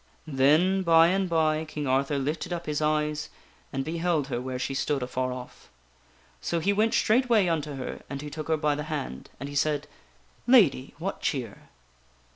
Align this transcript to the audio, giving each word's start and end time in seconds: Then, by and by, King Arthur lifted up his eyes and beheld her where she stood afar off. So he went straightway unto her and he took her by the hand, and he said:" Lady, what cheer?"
Then, 0.25 0.81
by 0.81 1.09
and 1.09 1.29
by, 1.29 1.63
King 1.63 1.85
Arthur 1.85 2.17
lifted 2.17 2.51
up 2.51 2.65
his 2.65 2.81
eyes 2.81 3.29
and 3.71 3.85
beheld 3.85 4.29
her 4.29 4.41
where 4.41 4.57
she 4.57 4.73
stood 4.73 5.03
afar 5.03 5.31
off. 5.31 5.69
So 6.41 6.59
he 6.59 6.73
went 6.73 6.95
straightway 6.95 7.47
unto 7.47 7.75
her 7.75 8.01
and 8.09 8.19
he 8.19 8.31
took 8.31 8.47
her 8.47 8.57
by 8.57 8.73
the 8.73 8.85
hand, 8.89 9.29
and 9.39 9.47
he 9.47 9.53
said:" 9.53 9.85
Lady, 10.57 10.95
what 10.97 11.21
cheer?" 11.21 11.69